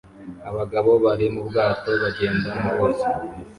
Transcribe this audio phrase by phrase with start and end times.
[0.49, 3.07] Abagabo bari mu bwato bagenda mu ruzi